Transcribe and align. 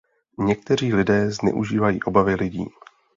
Někteří 0.39 0.93
lidé 0.93 1.31
zneužívají 1.31 2.03
obavy 2.03 2.35
lidí. 2.35 2.65